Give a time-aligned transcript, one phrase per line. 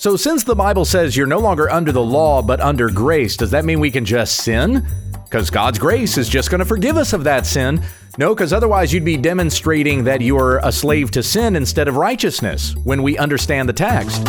[0.00, 3.50] So, since the Bible says you're no longer under the law but under grace, does
[3.50, 4.86] that mean we can just sin?
[5.24, 7.82] Because God's grace is just going to forgive us of that sin.
[8.16, 12.74] No, because otherwise you'd be demonstrating that you're a slave to sin instead of righteousness
[12.84, 14.24] when we understand the text.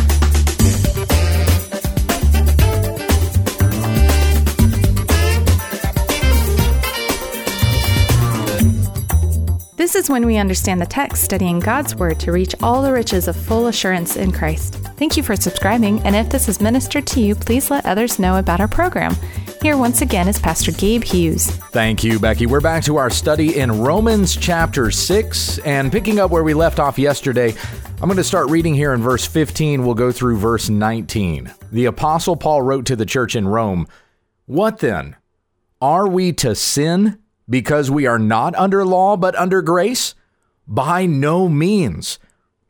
[9.77, 13.29] This is when we understand the text, studying God's Word to reach all the riches
[13.29, 14.80] of full assurance in Christ.
[15.01, 18.37] Thank you for subscribing, and if this has ministered to you, please let others know
[18.37, 19.15] about our program.
[19.59, 21.49] Here once again is Pastor Gabe Hughes.
[21.49, 22.45] Thank you, Becky.
[22.45, 26.79] We're back to our study in Romans chapter 6, and picking up where we left
[26.79, 27.55] off yesterday,
[27.99, 29.83] I'm going to start reading here in verse 15.
[29.83, 31.51] We'll go through verse 19.
[31.71, 33.87] The Apostle Paul wrote to the church in Rome
[34.45, 35.15] What then?
[35.81, 37.17] Are we to sin
[37.49, 40.13] because we are not under law but under grace?
[40.67, 42.19] By no means.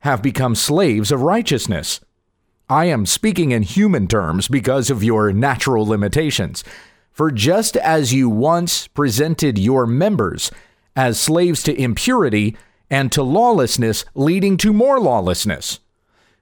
[0.00, 2.00] have become slaves of righteousness.
[2.68, 6.64] I am speaking in human terms because of your natural limitations.
[7.12, 10.50] For just as you once presented your members
[10.94, 12.56] as slaves to impurity
[12.90, 15.80] and to lawlessness, leading to more lawlessness,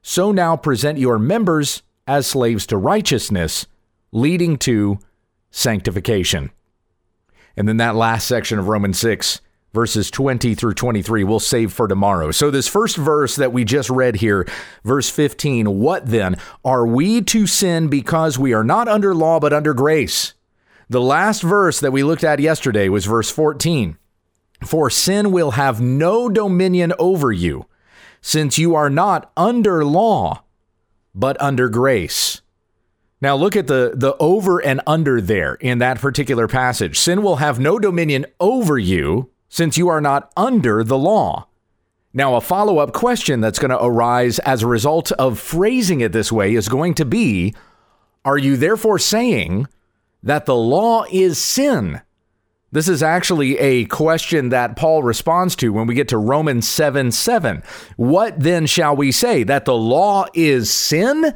[0.03, 3.67] so now present your members as slaves to righteousness,
[4.13, 4.99] leading to
[5.51, 6.51] sanctification.
[7.57, 9.41] And then that last section of Romans 6,
[9.75, 12.31] verses 20 through 23, we'll save for tomorrow.
[12.31, 14.47] So, this first verse that we just read here,
[14.85, 16.37] verse 15, what then?
[16.65, 20.35] Are we to sin because we are not under law but under grace?
[20.89, 23.99] The last verse that we looked at yesterday was verse 14.
[24.65, 27.67] For sin will have no dominion over you,
[28.21, 30.45] since you are not under law,
[31.15, 32.41] but under grace.
[33.21, 36.99] Now look at the the over and under there in that particular passage.
[36.99, 41.47] Sin will have no dominion over you since you are not under the law.
[42.13, 46.31] Now a follow-up question that's going to arise as a result of phrasing it this
[46.31, 47.55] way is going to be
[48.25, 49.67] are you therefore saying
[50.23, 52.01] that the law is sin?
[52.73, 57.13] This is actually a question that Paul responds to when we get to Romans 7
[57.13, 57.63] 7.
[57.97, 59.45] What then shall we say?
[59.45, 61.35] That the law is sin?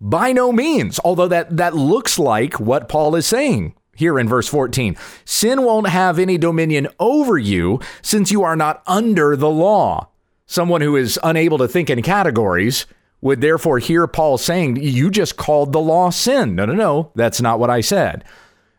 [0.00, 4.46] By no means, although that, that looks like what Paul is saying here in verse
[4.48, 4.96] 14.
[5.24, 10.08] Sin won't have any dominion over you since you are not under the law.
[10.46, 12.86] Someone who is unable to think in categories
[13.20, 16.54] would therefore hear Paul saying, You just called the law sin.
[16.54, 18.24] No, no, no, that's not what I said.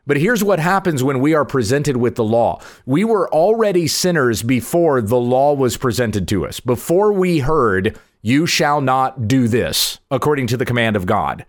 [0.05, 2.61] But here's what happens when we are presented with the law.
[2.85, 8.45] We were already sinners before the law was presented to us, before we heard you
[8.45, 11.45] shall not do this, according to the command of God.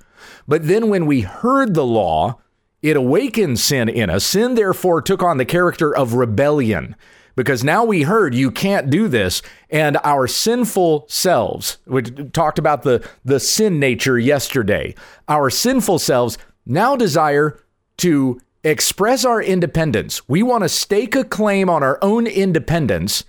[0.48, 2.40] But then when we heard the law,
[2.82, 4.24] it awakened sin in us.
[4.24, 6.94] Sin, therefore, took on the character of rebellion
[7.34, 12.82] because now we heard you can't do this and our sinful selves we talked about
[12.82, 14.92] the the sin nature yesterday
[15.28, 16.36] our sinful selves
[16.66, 17.62] now desire
[17.96, 23.22] to express our independence we want to stake a claim on our own independence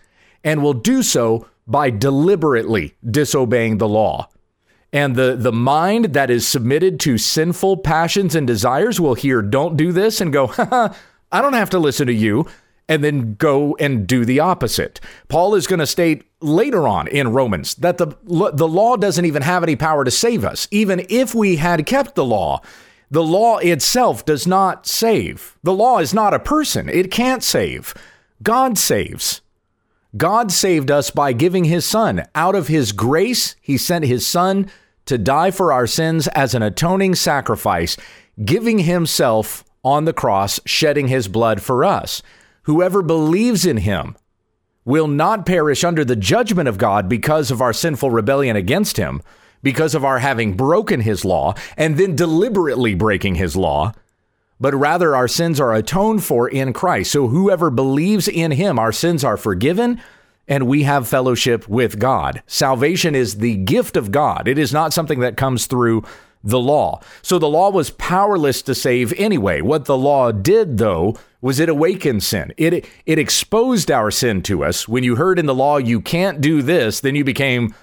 [0.44, 4.28] and will do so by deliberately disobeying the law.
[4.92, 9.78] And the, the mind that is submitted to sinful passions and desires will hear, don't
[9.78, 10.52] do this, and go,
[11.32, 12.48] I don't have to listen to you,
[12.88, 15.00] and then go and do the opposite.
[15.28, 19.44] Paul is going to state later on in Romans that the, the law doesn't even
[19.44, 20.68] have any power to save us.
[20.72, 22.62] Even if we had kept the law,
[23.12, 25.58] the law itself does not save.
[25.62, 27.94] The law is not a person, it can't save.
[28.42, 29.42] God saves.
[30.18, 32.24] God saved us by giving his son.
[32.34, 34.70] Out of his grace, he sent his son
[35.06, 37.96] to die for our sins as an atoning sacrifice,
[38.44, 42.22] giving himself on the cross, shedding his blood for us.
[42.64, 44.16] Whoever believes in him
[44.84, 49.22] will not perish under the judgment of God because of our sinful rebellion against him,
[49.62, 53.94] because of our having broken his law and then deliberately breaking his law
[54.60, 57.12] but rather our sins are atoned for in Christ.
[57.12, 60.02] So whoever believes in him, our sins are forgiven
[60.48, 62.42] and we have fellowship with God.
[62.48, 66.04] Salvation is the gift of God, it is not something that comes through
[66.44, 67.02] the law.
[67.22, 69.62] So the law was powerless to save anyway.
[69.62, 72.54] What the law did, though, was it awakened sin.
[72.58, 74.88] It it exposed our sin to us.
[74.88, 77.74] When you heard in the law you can't do this, then you became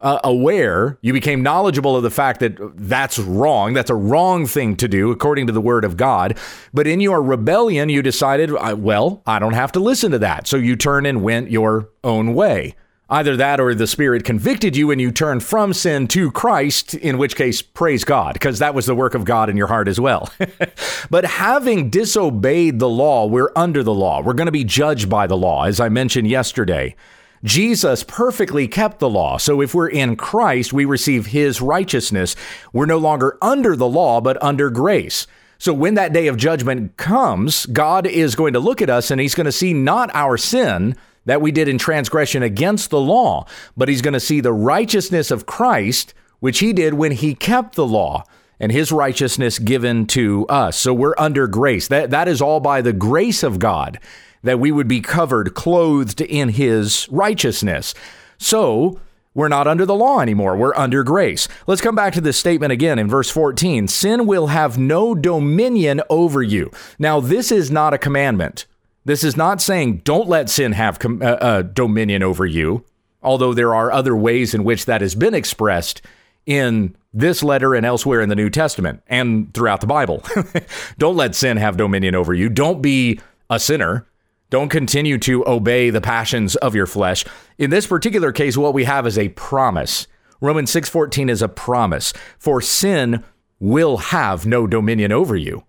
[0.00, 3.72] uh, aware, you became knowledgeable of the fact that that's wrong.
[3.72, 6.38] That's a wrong thing to do according to the word of God.
[6.74, 10.46] But in your rebellion, you decided, well, I don't have to listen to that.
[10.46, 12.74] So you turned and went your own way.
[13.08, 17.18] Either that or the Spirit convicted you and you turned from sin to Christ, in
[17.18, 20.00] which case, praise God, because that was the work of God in your heart as
[20.00, 20.28] well.
[21.10, 24.20] but having disobeyed the law, we're under the law.
[24.20, 26.96] We're going to be judged by the law, as I mentioned yesterday.
[27.44, 29.36] Jesus perfectly kept the law.
[29.36, 32.36] So if we're in Christ, we receive his righteousness.
[32.72, 35.26] We're no longer under the law, but under grace.
[35.58, 39.20] So when that day of judgment comes, God is going to look at us and
[39.20, 43.46] he's going to see not our sin that we did in transgression against the law,
[43.76, 47.74] but he's going to see the righteousness of Christ, which he did when he kept
[47.74, 48.24] the law
[48.60, 50.78] and his righteousness given to us.
[50.78, 51.88] So we're under grace.
[51.88, 53.98] That, that is all by the grace of God
[54.42, 57.94] that we would be covered, clothed in his righteousness.
[58.38, 59.00] So
[59.34, 60.56] we're not under the law anymore.
[60.56, 61.46] We're under grace.
[61.66, 66.00] Let's come back to this statement again in verse 14 Sin will have no dominion
[66.08, 66.70] over you.
[66.98, 68.64] Now, this is not a commandment.
[69.04, 72.84] This is not saying don't let sin have com- uh, uh, dominion over you,
[73.22, 76.02] although there are other ways in which that has been expressed
[76.46, 80.22] in this letter and elsewhere in the New Testament and throughout the Bible.
[80.98, 82.48] don't let sin have dominion over you.
[82.48, 84.06] Don't be a sinner.
[84.48, 87.24] Don't continue to obey the passions of your flesh.
[87.58, 90.06] In this particular case, what we have is a promise.
[90.40, 92.12] Romans 6:14 is a promise.
[92.38, 93.24] For sin
[93.58, 95.64] will have no dominion over you.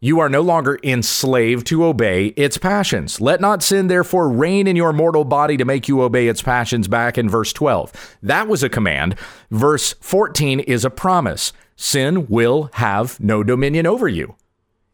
[0.00, 3.20] You are no longer enslaved to obey its passions.
[3.20, 6.86] Let not sin therefore reign in your mortal body to make you obey its passions
[6.86, 8.16] back in verse 12.
[8.22, 9.16] That was a command.
[9.50, 11.52] Verse 14 is a promise.
[11.74, 14.36] Sin will have no dominion over you.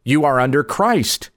[0.03, 1.29] You are under Christ.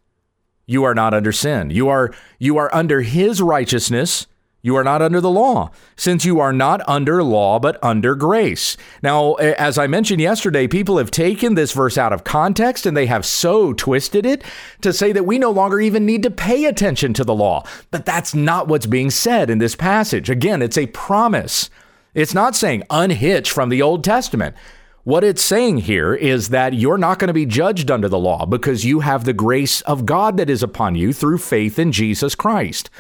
[0.69, 1.70] You are not under sin.
[1.70, 4.29] You are you are under his righteousness
[4.61, 8.76] you are not under the law, since you are not under law, but under grace.
[9.03, 13.06] Now, as I mentioned yesterday, people have taken this verse out of context and they
[13.06, 14.43] have so twisted it
[14.81, 17.64] to say that we no longer even need to pay attention to the law.
[17.93, 20.29] But that's not what's being said in this passage.
[20.29, 21.71] Again, it's a promise.
[22.12, 24.56] It's not saying unhitch from the Old Testament.
[25.08, 28.44] What it's saying here is that you're not going to be judged under the law
[28.44, 32.34] because you have the grace of God that is upon you through faith in Jesus
[32.34, 32.90] Christ.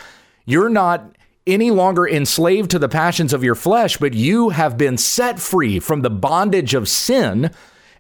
[0.46, 1.14] You're not
[1.46, 5.78] any longer enslaved to the passions of your flesh, but you have been set free
[5.78, 7.50] from the bondage of sin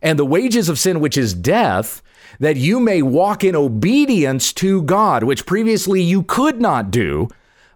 [0.00, 2.00] and the wages of sin, which is death,
[2.40, 7.28] that you may walk in obedience to God, which previously you could not do,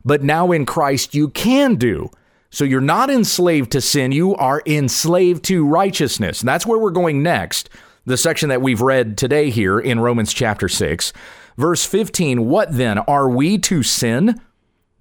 [0.03, 2.11] but now in Christ you can do.
[2.53, 6.41] So you're not enslaved to sin, you are enslaved to righteousness.
[6.41, 7.71] And that's where we're going next.
[8.05, 11.15] The section that we've read today here in Romans chapter 6,
[11.57, 12.47] verse 15.
[12.47, 12.99] What then?
[12.99, 14.41] Are we to sin?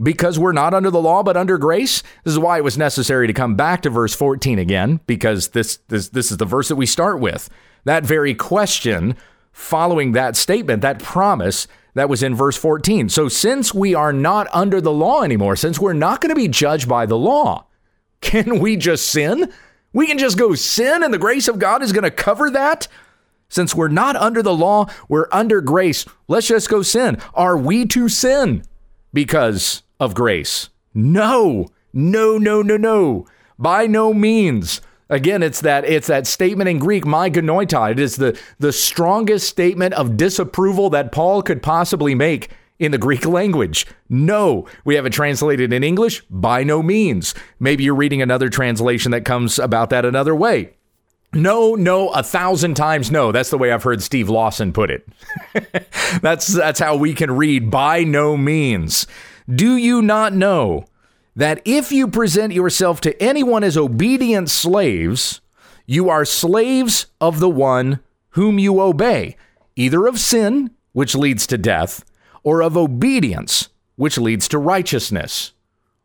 [0.01, 2.01] because we're not under the law but under grace.
[2.24, 5.77] This is why it was necessary to come back to verse 14 again because this
[5.89, 7.50] this this is the verse that we start with.
[7.86, 9.15] That very question
[9.51, 13.10] following that statement, that promise that was in verse 14.
[13.10, 16.48] So since we are not under the law anymore, since we're not going to be
[16.48, 17.66] judged by the law,
[18.22, 19.52] can we just sin?
[19.94, 22.88] We can just go sin and the grace of God is going to cover that?
[23.50, 26.06] Since we're not under the law, we're under grace.
[26.30, 27.18] Let's just go sin.
[27.34, 28.64] Are we to sin?
[29.12, 30.70] Because of grace.
[30.94, 33.26] No, no, no, no, no.
[33.60, 34.80] By no means.
[35.12, 37.91] Again, it's that it's that statement in Greek, me genoito.
[37.91, 42.50] It is the, the strongest statement of disapproval that Paul could possibly make
[42.80, 43.86] in the Greek language.
[44.08, 46.24] No, we have it translated in English.
[46.30, 47.36] By no means.
[47.60, 50.75] Maybe you're reading another translation that comes about that another way.
[51.34, 53.34] No, no, a thousand times no.
[53.34, 55.08] That's the way I've heard Steve Lawson put it.
[56.22, 59.08] that's that's how we can read by no means.
[59.53, 60.86] Do you not know
[61.36, 65.42] that if you present yourself to anyone as obedient slaves,
[65.86, 68.00] you are slaves of the one
[68.32, 69.36] whom you obey,
[69.76, 72.04] either of sin, which leads to death,
[72.44, 75.54] or of obedience, which leads to righteousness?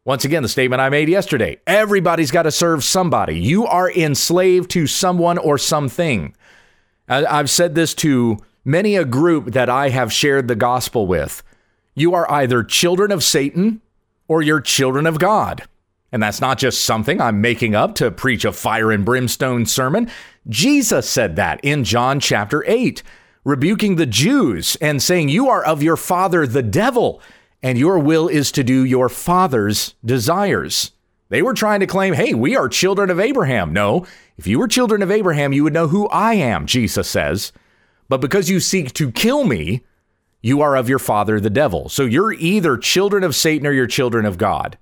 [0.04, 3.40] Once again, the statement I made yesterday everybody's got to serve somebody.
[3.40, 6.36] You are enslaved to someone or something.
[7.08, 11.42] I've said this to many a group that I have shared the gospel with
[11.96, 13.80] you are either children of Satan
[14.28, 15.62] or you're children of God.
[16.12, 20.10] And that's not just something I'm making up to preach a fire and brimstone sermon.
[20.48, 23.02] Jesus said that in John chapter 8,
[23.44, 27.20] rebuking the Jews and saying, You are of your father, the devil,
[27.62, 30.92] and your will is to do your father's desires.
[31.28, 33.72] They were trying to claim, Hey, we are children of Abraham.
[33.72, 34.06] No,
[34.36, 37.52] if you were children of Abraham, you would know who I am, Jesus says.
[38.08, 39.82] But because you seek to kill me,
[40.42, 41.88] you are of your father, the devil.
[41.88, 44.78] So you're either children of Satan or you're children of God.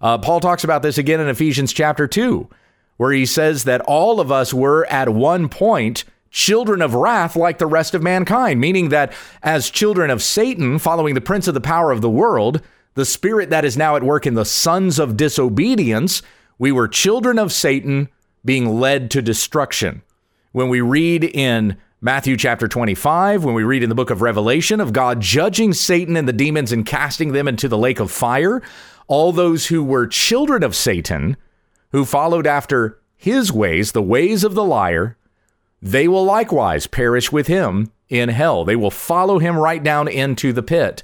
[0.00, 2.48] Uh, Paul talks about this again in Ephesians chapter 2,
[2.96, 7.58] where he says that all of us were at one point children of wrath like
[7.58, 9.12] the rest of mankind, meaning that
[9.42, 12.60] as children of Satan, following the prince of the power of the world,
[12.94, 16.22] the spirit that is now at work in the sons of disobedience,
[16.58, 18.08] we were children of Satan
[18.44, 20.02] being led to destruction.
[20.52, 24.80] When we read in Matthew chapter 25, when we read in the book of Revelation
[24.80, 28.62] of God judging Satan and the demons and casting them into the lake of fire,
[29.08, 31.36] all those who were children of Satan,
[31.90, 35.16] who followed after his ways, the ways of the liar,
[35.82, 38.64] they will likewise perish with him in hell.
[38.64, 41.02] They will follow him right down into the pit.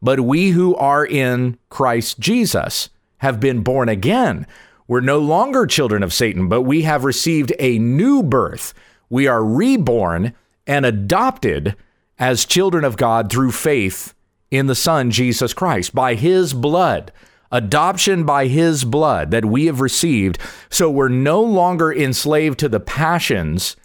[0.00, 4.46] But we who are in Christ Jesus have been born again.
[4.88, 8.72] We're no longer children of Satan, but we have received a new birth.
[9.10, 10.32] We are reborn
[10.66, 11.76] and adopted
[12.18, 14.14] as children of God through faith
[14.50, 17.12] in the Son, Jesus Christ, by his blood
[17.52, 20.38] adoption by his blood that we have received.
[20.68, 23.76] So we're no longer enslaved to the passions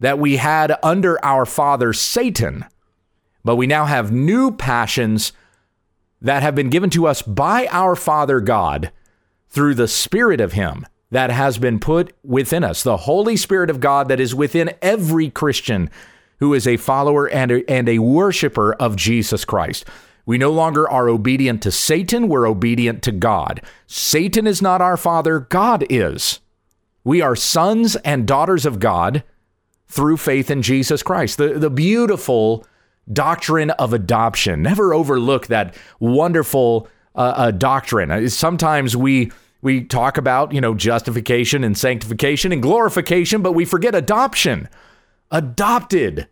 [0.00, 2.64] that we had under our father Satan,
[3.44, 5.32] but we now have new passions
[6.20, 8.90] that have been given to us by our Father God
[9.48, 13.78] through the Spirit of Him that has been put within us, the Holy Spirit of
[13.78, 15.88] God that is within every Christian
[16.40, 19.84] who is a follower and a, and a worshiper of Jesus Christ.
[20.26, 23.62] We no longer are obedient to Satan, we're obedient to God.
[23.86, 26.40] Satan is not our father, God is.
[27.04, 29.22] We are sons and daughters of God
[29.86, 31.38] through faith in Jesus Christ.
[31.38, 32.66] The, the beautiful
[33.12, 34.62] doctrine of adoption.
[34.62, 38.28] Never overlook that wonderful uh, uh, doctrine.
[38.28, 39.30] Sometimes we
[39.64, 44.68] we talk about you know justification and sanctification and glorification, but we forget adoption.
[45.30, 46.28] Adopted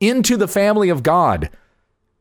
[0.00, 1.50] into the family of God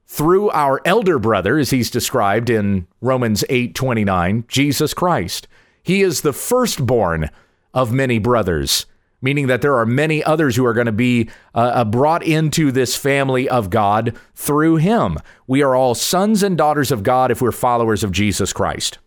[0.06, 5.48] through our elder brother, as he's described in Romans 8 29, Jesus Christ.
[5.82, 7.30] He is the firstborn
[7.74, 8.86] of many brothers,
[9.22, 12.74] meaning that there are many others who are going to be uh, uh, brought into
[12.74, 15.18] this family of God through him.
[15.48, 18.98] We are all sons and daughters of God if we're followers of Jesus Christ.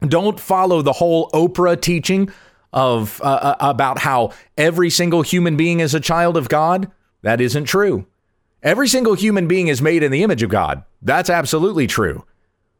[0.00, 2.30] Don't follow the whole Oprah teaching
[2.72, 6.90] of uh, uh about how every single human being is a child of God.
[7.22, 8.06] That isn't true.
[8.62, 10.84] Every single human being is made in the image of God.
[11.02, 12.24] That's absolutely true.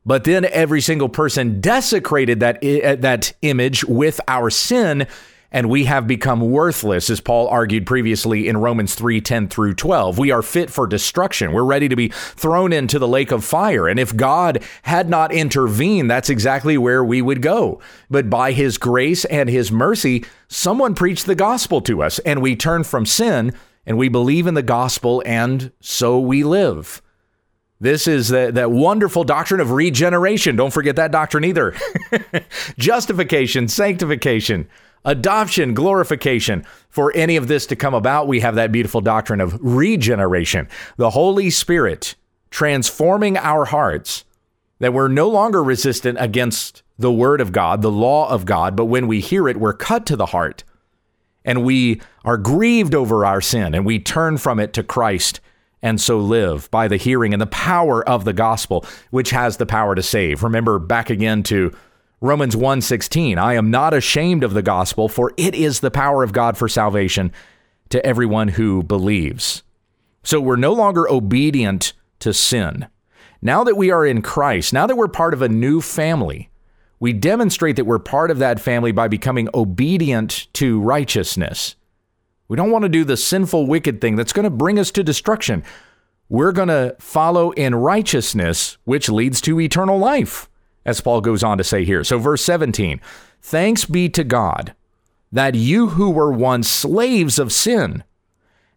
[0.04, 5.06] But then every single person desecrated that uh, that image with our sin
[5.52, 10.18] and we have become worthless as Paul argued previously in Romans 3:10 through 12.
[10.18, 11.52] We are fit for destruction.
[11.52, 13.88] We're ready to be thrown into the lake of fire.
[13.88, 17.80] And if God had not intervened, that's exactly where we would go.
[18.08, 22.56] But by his grace and his mercy, someone preached the gospel to us and we
[22.56, 23.52] turn from sin
[23.86, 27.02] and we believe in the gospel, and so we live.
[27.80, 30.54] This is that, that wonderful doctrine of regeneration.
[30.54, 31.74] Don't forget that doctrine either.
[32.78, 34.68] Justification, sanctification,
[35.04, 36.64] adoption, glorification.
[36.88, 40.68] For any of this to come about, we have that beautiful doctrine of regeneration.
[40.96, 42.16] The Holy Spirit
[42.50, 44.24] transforming our hearts,
[44.80, 48.86] that we're no longer resistant against the Word of God, the law of God, but
[48.86, 50.64] when we hear it, we're cut to the heart
[51.44, 55.40] and we are grieved over our sin and we turn from it to Christ
[55.82, 59.66] and so live by the hearing and the power of the gospel which has the
[59.66, 60.42] power to save.
[60.42, 61.72] Remember back again to
[62.22, 66.34] Romans 1:16, I am not ashamed of the gospel for it is the power of
[66.34, 67.32] God for salvation
[67.88, 69.62] to everyone who believes.
[70.22, 72.88] So we're no longer obedient to sin.
[73.40, 76.50] Now that we are in Christ, now that we're part of a new family,
[76.98, 81.74] we demonstrate that we're part of that family by becoming obedient to righteousness.
[82.48, 85.02] We don't want to do the sinful, wicked thing that's going to bring us to
[85.02, 85.62] destruction.
[86.28, 90.49] We're going to follow in righteousness, which leads to eternal life,
[90.84, 92.04] as Paul goes on to say here.
[92.04, 93.00] So, verse 17
[93.42, 94.74] Thanks be to God
[95.32, 98.04] that you who were once slaves of sin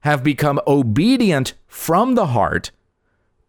[0.02, 2.72] have become obedient from the heart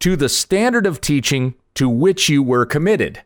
[0.01, 3.23] to the standard of teaching to which you were committed.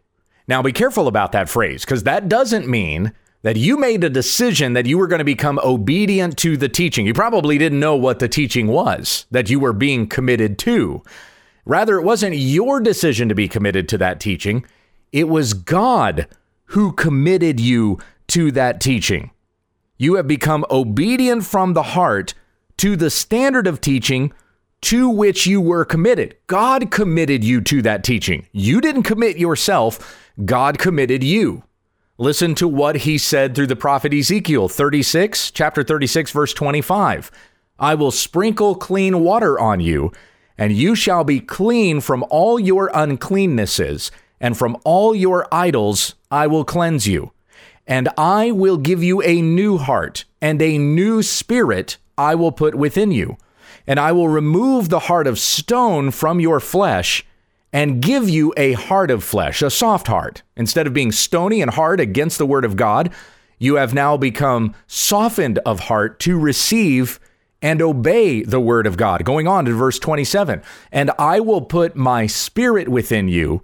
[0.46, 4.72] Now, be careful about that phrase because that doesn't mean that you made a decision
[4.72, 7.06] that you were going to become obedient to the teaching.
[7.06, 11.02] You probably didn't know what the teaching was that you were being committed to.
[11.64, 14.64] Rather, it wasn't your decision to be committed to that teaching,
[15.12, 16.28] it was God
[16.66, 17.98] who committed you
[18.28, 19.30] to that teaching.
[19.96, 22.34] You have become obedient from the heart
[22.78, 24.32] to the standard of teaching
[24.80, 26.36] to which you were committed.
[26.46, 28.46] God committed you to that teaching.
[28.52, 30.30] You didn't commit yourself.
[30.44, 31.64] God committed you.
[32.16, 37.30] Listen to what he said through the prophet Ezekiel 36, chapter 36, verse 25.
[37.78, 40.12] I will sprinkle clean water on you,
[40.56, 46.46] and you shall be clean from all your uncleannesses, and from all your idols I
[46.46, 47.32] will cleanse you.
[47.86, 52.74] And I will give you a new heart, and a new spirit I will put
[52.74, 53.38] within you.
[53.86, 57.24] And I will remove the heart of stone from your flesh
[57.72, 60.42] and give you a heart of flesh, a soft heart.
[60.56, 63.10] Instead of being stony and hard against the word of God,
[63.58, 67.18] you have now become softened of heart to receive
[67.60, 69.24] and obey the word of God.
[69.24, 73.62] Going on to verse 27 And I will put my spirit within you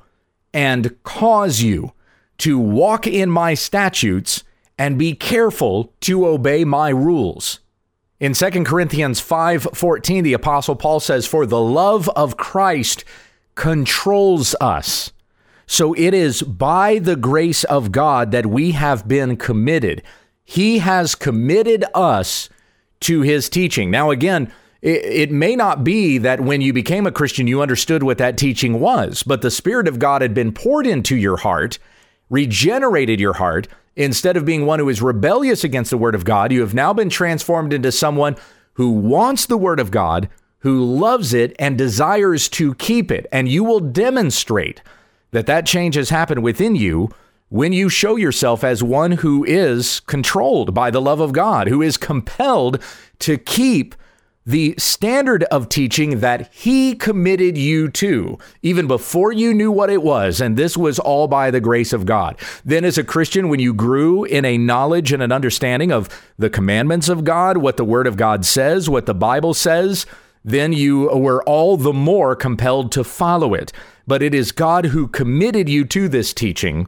[0.54, 1.92] and cause you
[2.38, 4.44] to walk in my statutes
[4.78, 7.60] and be careful to obey my rules.
[8.20, 13.04] In 2 Corinthians 5:14 the apostle Paul says for the love of Christ
[13.54, 15.12] controls us.
[15.66, 20.02] So it is by the grace of God that we have been committed.
[20.44, 22.48] He has committed us
[23.00, 23.90] to his teaching.
[23.90, 24.52] Now again,
[24.84, 28.80] it, may not be that when you became a Christian, you understood what that teaching
[28.80, 31.78] was, but the Spirit of God had been poured into your heart,
[32.28, 33.66] regenerated your heart.
[33.96, 36.92] Instead of being one who is rebellious against the Word of God, you have now
[36.92, 38.36] been transformed into someone
[38.74, 43.26] who wants the Word of God, who loves it, and desires to keep it.
[43.32, 44.82] And you will demonstrate
[45.30, 47.08] that that change has happened within you
[47.48, 51.80] when you show yourself as one who is controlled by the love of God, who
[51.80, 52.82] is compelled
[53.20, 53.94] to keep
[54.46, 60.02] the standard of teaching that he committed you to, even before you knew what it
[60.02, 60.40] was.
[60.40, 62.38] And this was all by the grace of God.
[62.64, 66.08] Then, as a Christian, when you grew in a knowledge and an understanding of
[66.38, 70.04] the commandments of God, what the Word of God says, what the Bible says,
[70.44, 73.72] then you were all the more compelled to follow it.
[74.06, 76.86] But it is God who committed you to this teaching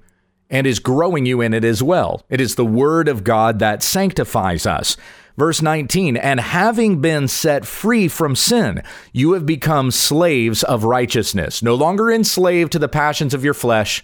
[0.51, 2.23] and is growing you in it as well.
[2.29, 4.99] It is the Word of God that sanctifies us.
[5.37, 11.63] Verse 19, and having been set free from sin, you have become slaves of righteousness,
[11.63, 14.03] no longer enslaved to the passions of your flesh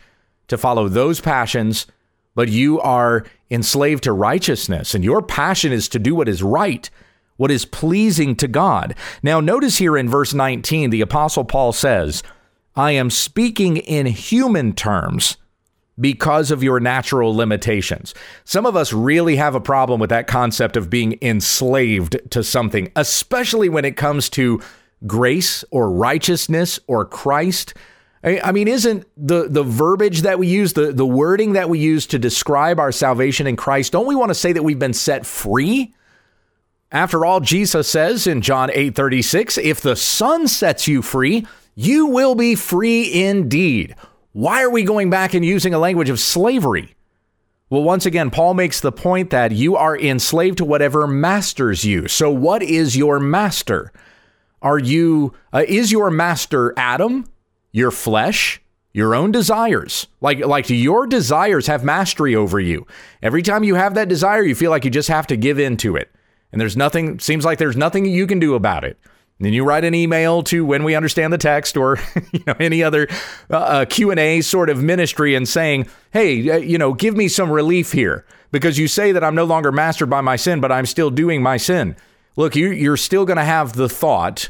[0.48, 1.86] to follow those passions,
[2.34, 6.90] but you are enslaved to righteousness, and your passion is to do what is right,
[7.38, 8.94] what is pleasing to God.
[9.22, 12.22] Now, notice here in verse 19, the Apostle Paul says,
[12.76, 15.38] I am speaking in human terms
[16.00, 18.14] because of your natural limitations.
[18.44, 22.90] Some of us really have a problem with that concept of being enslaved to something,
[22.96, 24.62] especially when it comes to
[25.06, 27.74] grace or righteousness or Christ.
[28.24, 32.06] I mean, isn't the, the verbiage that we use, the, the wording that we use
[32.08, 35.26] to describe our salvation in Christ, don't we want to say that we've been set
[35.26, 35.92] free?
[36.92, 42.06] After all, Jesus says in John 8 36, if the Son sets you free, you
[42.06, 43.96] will be free indeed.
[44.32, 46.94] Why are we going back and using a language of slavery?
[47.68, 52.08] Well, once again, Paul makes the point that you are enslaved to whatever masters you.
[52.08, 53.92] So, what is your master?
[54.62, 57.26] Are you, uh, is your master Adam,
[57.72, 58.60] your flesh,
[58.92, 60.06] your own desires?
[60.20, 62.86] Like, like your desires have mastery over you.
[63.22, 65.76] Every time you have that desire, you feel like you just have to give in
[65.78, 66.10] to it.
[66.52, 68.98] And there's nothing, seems like there's nothing you can do about it.
[69.42, 71.98] Then you write an email to when we understand the text or
[72.32, 73.08] you know any other
[73.50, 77.50] uh, uh Q&A sort of ministry and saying, "Hey, uh, you know, give me some
[77.50, 80.86] relief here because you say that I'm no longer mastered by my sin, but I'm
[80.86, 81.96] still doing my sin."
[82.36, 84.48] Look, you, you're still going to have the thought.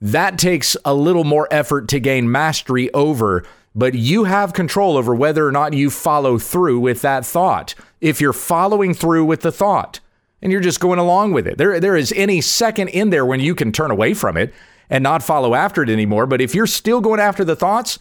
[0.00, 5.14] That takes a little more effort to gain mastery over, but you have control over
[5.14, 7.74] whether or not you follow through with that thought.
[8.00, 9.98] If you're following through with the thought,
[10.42, 11.58] and you're just going along with it.
[11.58, 14.54] There, there is any second in there when you can turn away from it
[14.90, 16.26] and not follow after it anymore.
[16.26, 17.98] But if you're still going after the thoughts,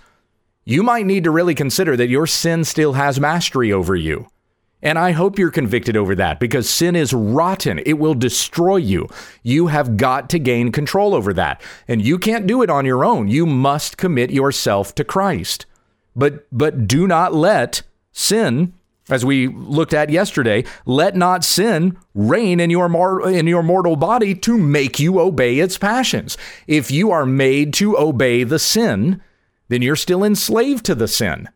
[0.63, 4.27] you might need to really consider that your sin still has mastery over you.
[4.81, 7.79] And I hope you're convicted over that because sin is rotten.
[7.79, 9.09] It will destroy you.
[9.41, 11.61] You have got to gain control over that.
[11.87, 13.27] And you can't do it on your own.
[13.27, 15.65] You must commit yourself to Christ.
[16.15, 18.73] But but do not let sin
[19.09, 23.95] as we looked at yesterday, let not sin reign in your mor- in your mortal
[23.95, 26.37] body to make you obey its passions.
[26.67, 29.21] If you are made to obey the sin,
[29.69, 31.49] then you're still enslaved to the sin.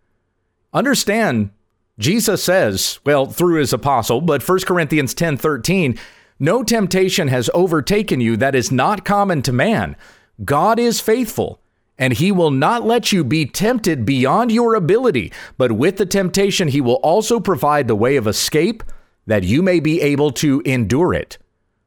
[0.73, 1.51] Understand,
[1.99, 5.97] Jesus says, well, through his apostle, but 1 Corinthians 10:13,
[6.39, 9.95] no temptation has overtaken you that is not common to man.
[10.43, 11.60] God is faithful
[12.01, 16.67] and he will not let you be tempted beyond your ability, but with the temptation,
[16.67, 18.83] he will also provide the way of escape
[19.27, 21.37] that you may be able to endure it.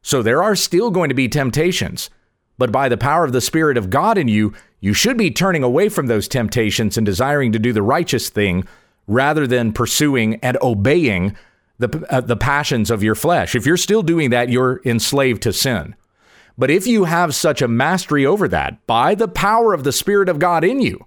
[0.01, 2.09] So there are still going to be temptations,
[2.57, 5.63] but by the power of the Spirit of God in you, you should be turning
[5.63, 8.65] away from those temptations and desiring to do the righteous thing
[9.07, 11.35] rather than pursuing and obeying
[11.77, 13.53] the, uh, the passions of your flesh.
[13.53, 15.93] If you're still doing that, you're enslaved to sin.
[16.57, 20.29] But if you have such a mastery over that by the power of the Spirit
[20.29, 21.05] of God in you,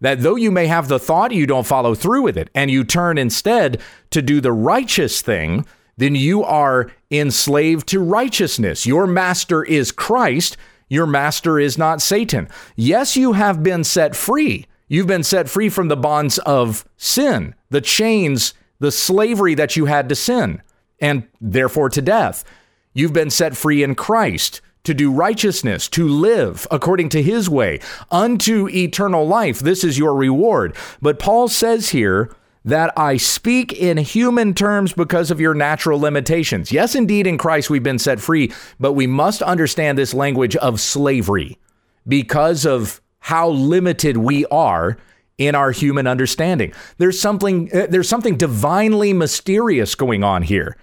[0.00, 2.84] That though you may have the thought, you don't follow through with it, and you
[2.84, 8.86] turn instead to do the righteous thing, then you are enslaved to righteousness.
[8.86, 10.56] Your master is Christ.
[10.88, 12.48] Your master is not Satan.
[12.76, 14.66] Yes, you have been set free.
[14.88, 19.86] You've been set free from the bonds of sin, the chains, the slavery that you
[19.86, 20.62] had to sin,
[21.00, 22.44] and therefore to death.
[22.92, 27.80] You've been set free in Christ to do righteousness, to live according to his way,
[28.10, 29.60] unto eternal life.
[29.60, 30.74] This is your reward.
[31.02, 36.72] But Paul says here, that I speak in human terms because of your natural limitations.
[36.72, 40.80] Yes, indeed, in Christ we've been set free, but we must understand this language of
[40.80, 41.58] slavery
[42.08, 44.98] because of how limited we are
[45.38, 46.72] in our human understanding.
[46.98, 50.76] There's something uh, there's something divinely mysterious going on here.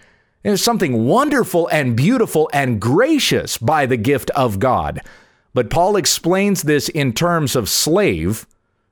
[0.43, 5.01] There's something wonderful and beautiful and gracious by the gift of God.
[5.53, 8.45] But Paul explains this in terms of slave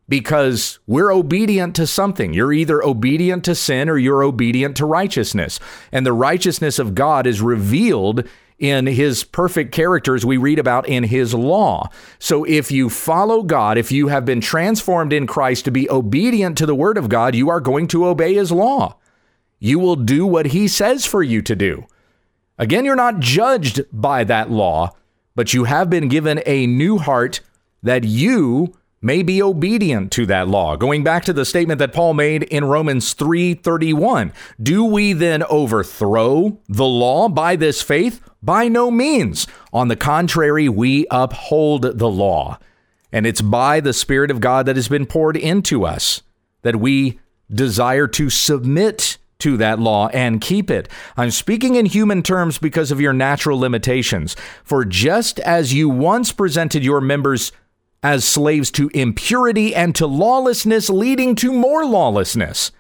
[0.08, 2.34] because we're obedient to something.
[2.34, 5.60] You're either obedient to sin or you're obedient to righteousness.
[5.92, 11.04] And the righteousness of God is revealed in his perfect characters we read about in
[11.04, 11.90] his law.
[12.20, 16.58] So if you follow God, if you have been transformed in Christ to be obedient
[16.60, 18.98] to the word of God, you are going to obey his law.
[19.64, 21.86] You will do what he says for you to do.
[22.58, 24.96] Again, you're not judged by that law,
[25.36, 27.42] but you have been given a new heart
[27.84, 30.76] that you may be obedient to that law.
[30.76, 36.58] Going back to the statement that Paul made in Romans 3:31, do we then overthrow
[36.68, 38.20] the law by this faith?
[38.42, 39.46] By no means.
[39.72, 42.58] On the contrary, we uphold the law.
[43.12, 46.24] And it's by the spirit of God that has been poured into us
[46.64, 47.20] that we
[47.54, 50.88] desire to submit to that law and keep it.
[51.18, 54.36] I'm speaking in human terms because of your natural limitations.
[54.64, 57.52] For just as you once presented your members
[58.04, 62.72] as slaves to impurity and to lawlessness, leading to more lawlessness.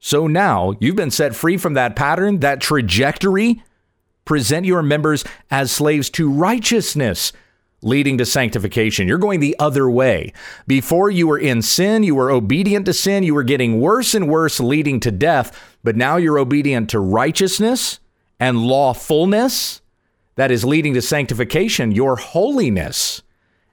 [0.00, 3.62] So now you've been set free from that pattern, that trajectory.
[4.24, 7.32] Present your members as slaves to righteousness,
[7.82, 9.08] leading to sanctification.
[9.08, 10.32] You're going the other way.
[10.66, 14.28] Before you were in sin, you were obedient to sin, you were getting worse and
[14.28, 15.58] worse, leading to death.
[15.82, 18.00] But now you're obedient to righteousness
[18.38, 19.80] and lawfulness
[20.36, 23.22] that is leading to sanctification, your holiness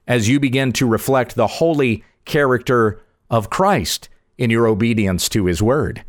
[0.06, 5.62] as you begin to reflect the holy character of Christ in your obedience to his
[5.62, 6.04] word.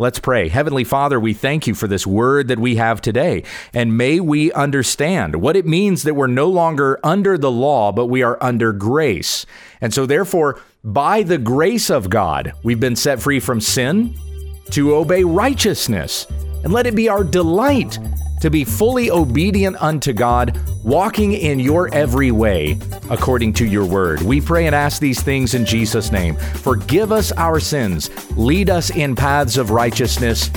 [0.00, 0.48] Let's pray.
[0.48, 3.42] Heavenly Father, we thank you for this word that we have today.
[3.74, 8.06] And may we understand what it means that we're no longer under the law, but
[8.06, 9.44] we are under grace.
[9.80, 14.14] And so, therefore, by the grace of God, we've been set free from sin
[14.70, 16.28] to obey righteousness.
[16.62, 17.98] And let it be our delight
[18.40, 22.78] to be fully obedient unto God, walking in your every way
[23.10, 24.22] according to your word.
[24.22, 26.36] We pray and ask these things in Jesus' name.
[26.36, 30.48] Forgive us our sins, lead us in paths of righteousness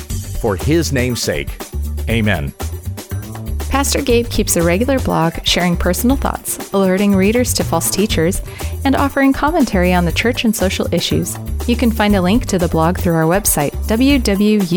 [0.42, 1.50] for his name's sake.
[2.10, 2.54] Amen.
[3.72, 8.42] Pastor Gabe keeps a regular blog sharing personal thoughts, alerting readers to false teachers,
[8.84, 11.38] and offering commentary on the church and social issues.
[11.70, 14.68] You can find a link to the blog through our website, www.utt.com.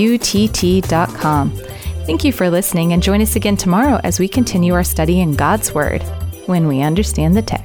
[2.06, 5.32] Thank you for listening and join us again tomorrow as we continue our study in
[5.32, 6.02] God's Word
[6.46, 7.63] when we understand the text.